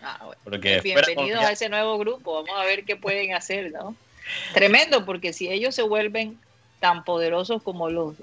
[0.00, 2.42] Ah, porque bienvenidos a ese nuevo grupo.
[2.42, 3.94] Vamos a ver qué pueden hacer, ¿no?
[4.54, 6.38] Tremendo, porque si ellos se vuelven
[6.80, 8.14] tan poderosos como los.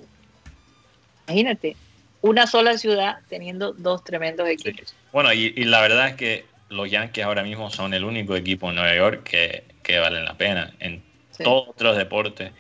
[1.28, 1.76] Imagínate,
[2.22, 4.96] una sola ciudad teniendo dos tremendos equipos.
[5.12, 8.76] Bueno, y, la verdad es que los Yankees ahora mismo son el único equipo en
[8.76, 10.74] Nueva York que, que valen la pena.
[10.80, 11.04] En
[11.38, 12.52] todos otros deportes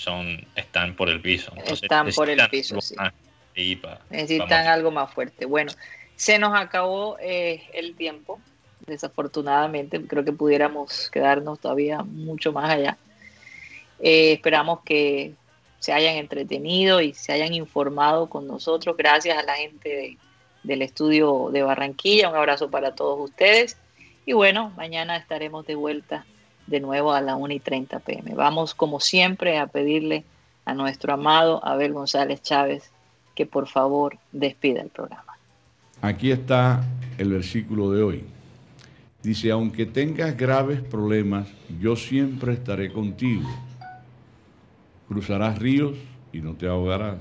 [0.00, 1.52] son están por el piso.
[1.66, 2.94] están por el piso, sí.
[4.10, 5.44] necesitan algo más fuerte.
[5.44, 5.72] Bueno,
[6.16, 8.40] se nos acabó eh, el tiempo
[8.86, 12.98] desafortunadamente creo que pudiéramos quedarnos todavía mucho más allá.
[14.00, 15.34] Eh, esperamos que
[15.78, 18.96] se hayan entretenido y se hayan informado con nosotros.
[18.96, 20.18] Gracias a la gente
[20.62, 22.28] del estudio de Barranquilla.
[22.28, 23.78] Un abrazo para todos ustedes.
[24.26, 26.26] Y bueno, mañana estaremos de vuelta
[26.70, 28.34] de nuevo a la 1 y 30 pm.
[28.34, 30.24] Vamos, como siempre, a pedirle
[30.64, 32.90] a nuestro amado Abel González Chávez
[33.34, 35.36] que por favor despida el programa.
[36.00, 36.82] Aquí está
[37.18, 38.24] el versículo de hoy.
[39.22, 41.48] Dice, aunque tengas graves problemas,
[41.80, 43.48] yo siempre estaré contigo.
[45.08, 45.98] Cruzarás ríos
[46.32, 47.18] y no te ahogarás.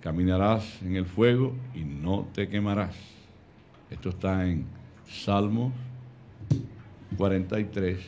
[0.00, 2.94] Caminarás en el fuego y no te quemarás.
[3.90, 4.64] Esto está en
[5.06, 5.72] Salmos
[7.16, 7.98] 43,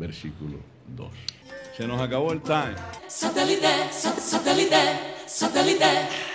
[0.00, 0.58] versículo
[0.96, 1.08] 2.
[1.76, 2.74] Se nos acabó el time.
[3.06, 4.80] Satélite, satélite,
[5.26, 6.29] satélite.